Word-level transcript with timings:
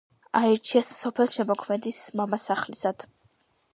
აირჩიეს 0.37 0.87
სოფელ 1.01 1.29
შემოქმედის 1.33 1.99
მამასახლისად. 2.21 3.07